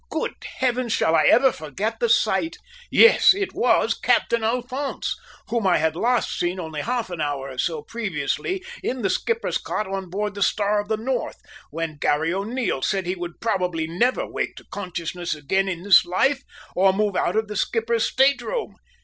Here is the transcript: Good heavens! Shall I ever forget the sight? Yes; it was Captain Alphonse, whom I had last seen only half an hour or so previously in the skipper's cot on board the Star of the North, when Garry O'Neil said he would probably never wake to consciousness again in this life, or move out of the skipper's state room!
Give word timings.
Good 0.09 0.33
heavens! 0.57 0.91
Shall 0.93 1.13
I 1.15 1.25
ever 1.25 1.51
forget 1.51 1.99
the 1.99 2.09
sight? 2.09 2.57
Yes; 2.89 3.35
it 3.35 3.53
was 3.53 3.93
Captain 3.93 4.43
Alphonse, 4.43 5.15
whom 5.49 5.67
I 5.67 5.77
had 5.77 5.95
last 5.95 6.39
seen 6.39 6.59
only 6.59 6.81
half 6.81 7.11
an 7.11 7.21
hour 7.21 7.51
or 7.51 7.59
so 7.59 7.83
previously 7.83 8.65
in 8.81 9.03
the 9.03 9.11
skipper's 9.11 9.59
cot 9.59 9.85
on 9.85 10.09
board 10.09 10.33
the 10.33 10.41
Star 10.41 10.81
of 10.81 10.87
the 10.87 10.97
North, 10.97 11.39
when 11.69 11.97
Garry 11.99 12.33
O'Neil 12.33 12.81
said 12.81 13.05
he 13.05 13.13
would 13.13 13.39
probably 13.41 13.85
never 13.85 14.25
wake 14.25 14.55
to 14.55 14.65
consciousness 14.71 15.35
again 15.35 15.69
in 15.69 15.83
this 15.83 16.03
life, 16.03 16.41
or 16.75 16.93
move 16.93 17.15
out 17.15 17.35
of 17.35 17.47
the 17.47 17.55
skipper's 17.55 18.07
state 18.09 18.41
room! 18.41 18.77